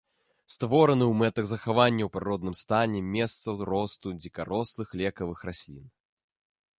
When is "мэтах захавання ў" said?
1.21-2.09